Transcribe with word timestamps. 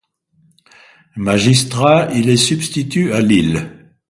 Magistrat, 1.15 2.09
il 2.15 2.27
est 2.29 2.35
substitut 2.35 3.13
à 3.13 3.21
Lille. 3.21 3.69